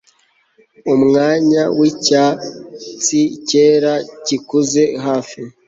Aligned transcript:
Umwanya 0.93 1.61
wicyatsicyera 1.77 3.93
gikuze 4.27 4.83
hafi 5.05 5.39